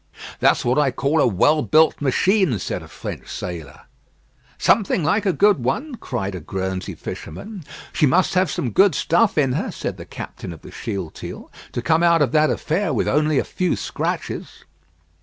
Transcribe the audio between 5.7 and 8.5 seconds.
cried a Guernsey fisherman. "She must have